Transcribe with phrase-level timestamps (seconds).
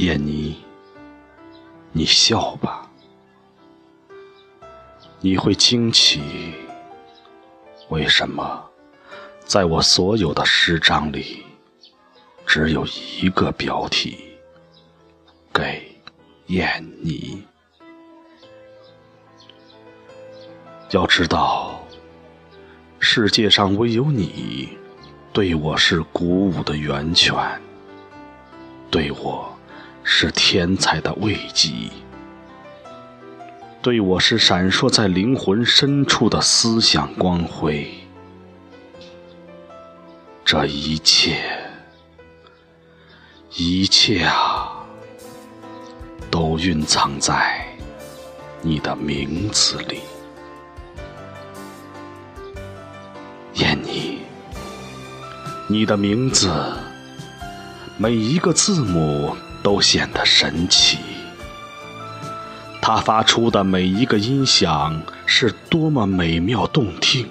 [0.00, 0.56] 燕妮，
[1.92, 2.90] 你笑吧，
[5.20, 6.22] 你会惊奇，
[7.90, 8.64] 为什么
[9.44, 11.44] 在我所有的诗章里，
[12.46, 12.86] 只有
[13.20, 14.38] 一个标题，
[15.52, 15.94] 给
[16.46, 17.42] 燕妮。
[20.92, 21.78] 要知道，
[22.98, 24.78] 世界上唯有你，
[25.30, 27.36] 对我是鼓舞的源泉，
[28.90, 29.54] 对我。
[30.12, 31.70] 是天才的慰藉，
[33.80, 37.88] 对我是闪烁在灵魂深处的思想光辉。
[40.44, 41.40] 这一切，
[43.54, 44.84] 一切啊，
[46.28, 47.64] 都蕴藏在
[48.62, 50.00] 你的名字里，
[53.54, 54.18] 燕妮。
[55.68, 56.52] 你的名字，
[57.96, 59.36] 每一个字母。
[59.62, 60.98] 都显得神奇。
[62.82, 67.28] 它发出的每一个音响是多么美妙动听，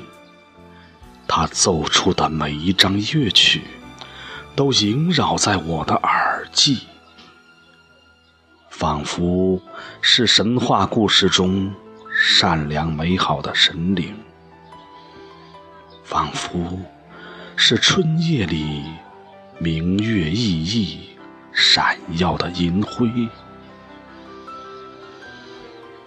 [1.27, 3.63] 它奏出的每一张乐曲
[4.55, 6.81] 都萦绕在我的耳际，
[8.69, 9.59] 仿佛
[10.02, 11.73] 是神话故事中
[12.23, 14.16] 善良美好的神灵，
[16.03, 16.80] 仿佛
[17.55, 18.83] 是春夜里
[19.57, 21.08] 明月熠熠。
[21.72, 23.30] 闪耀的银辉，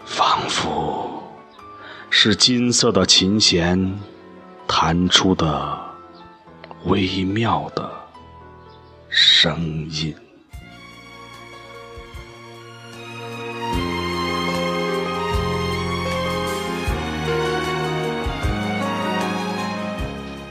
[0.05, 1.23] 仿佛
[2.11, 3.97] 是金色的琴弦
[4.67, 5.81] 弹出的
[6.87, 7.89] 微妙的
[9.09, 10.13] 声音。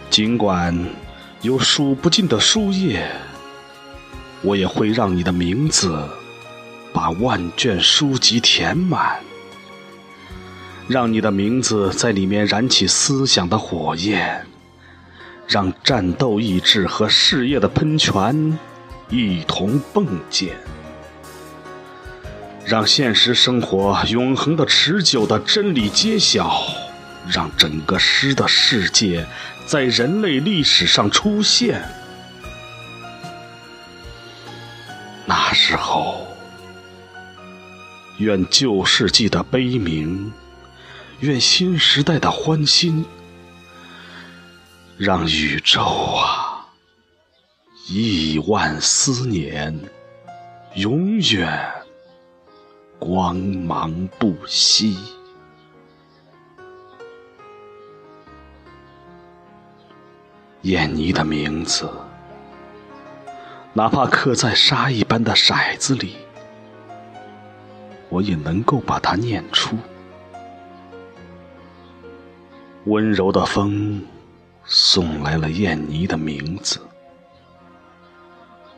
[0.10, 0.74] 尽管
[1.42, 3.12] 有数不尽的书页。
[4.44, 6.08] 我也会让你的名字
[6.92, 9.20] 把万卷书籍填满，
[10.88, 14.46] 让你的名字在里面燃起思想的火焰，
[15.48, 18.58] 让战斗意志和事业的喷泉
[19.10, 20.50] 一同迸溅，
[22.66, 26.62] 让现实生活永恒的、持久的真理揭晓，
[27.30, 29.26] 让整个诗的世界
[29.68, 31.80] 在人类历史上出现。
[35.72, 36.28] 时候，
[38.18, 40.34] 愿旧世纪的悲鸣，
[41.22, 43.06] 愿新时代的欢欣，
[44.98, 46.68] 让宇宙啊，
[47.88, 49.74] 亿万思念，
[50.76, 51.72] 永远
[53.00, 54.98] 光芒不息。
[60.64, 61.90] 燕妮的名字。
[63.74, 66.18] 哪怕刻在沙一般的骰子里，
[68.10, 69.78] 我也能够把它念出。
[72.86, 74.04] 温柔的风
[74.66, 76.82] 送来了燕妮的名字，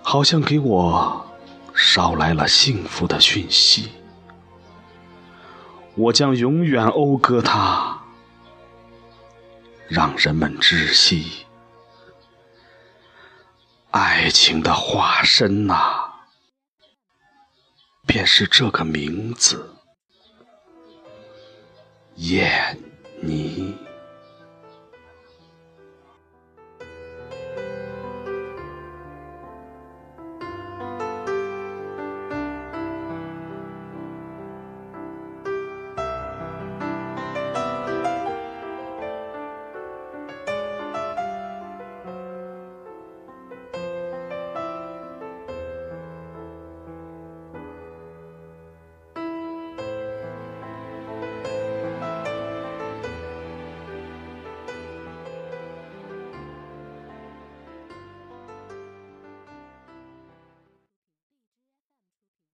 [0.04, 1.26] 好像给我
[1.74, 3.90] 捎来了幸福的讯息。
[5.96, 8.00] 我将永远讴歌它，
[9.88, 11.43] 让人们知悉。
[13.94, 15.76] 爱情的化身呐，
[18.08, 19.76] 便是这个名字——
[22.18, 22.76] 燕
[23.22, 23.78] 妮。